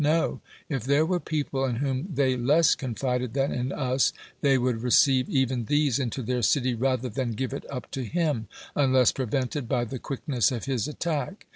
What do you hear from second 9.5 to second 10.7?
by the quickness of